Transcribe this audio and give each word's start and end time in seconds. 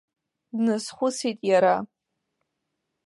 Дназхәыцит 0.55 1.39
иара. 1.49 1.75